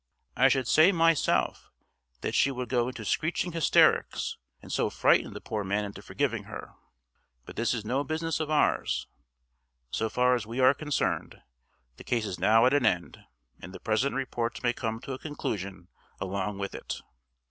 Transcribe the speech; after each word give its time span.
I 0.35 0.47
should 0.49 0.67
say 0.67 0.91
myself 0.91 1.69
that 2.21 2.33
she 2.33 2.49
would 2.49 2.69
go 2.69 2.87
into 2.87 3.05
screeching 3.05 3.51
hysterics, 3.51 4.35
and 4.59 4.71
so 4.71 4.89
frighten 4.89 5.33
the 5.35 5.39
poor 5.41 5.63
man 5.63 5.85
into 5.85 6.01
forgiving 6.01 6.45
her. 6.45 6.73
But 7.45 7.55
this 7.55 7.71
is 7.75 7.85
no 7.85 8.03
business 8.03 8.39
of 8.39 8.49
ours. 8.49 9.05
So 9.91 10.09
far 10.09 10.33
as 10.33 10.47
we 10.47 10.59
are 10.59 10.73
concerned, 10.73 11.43
the 11.97 12.03
case 12.03 12.25
is 12.25 12.39
now 12.39 12.65
at 12.65 12.73
an 12.73 12.83
end, 12.83 13.19
and 13.59 13.73
the 13.75 13.79
present 13.79 14.15
report 14.15 14.63
may 14.63 14.73
come 14.73 14.99
to 15.01 15.13
a 15.13 15.19
conclusion 15.19 15.87
along 16.19 16.57
with 16.57 16.73
it. 16.73 17.01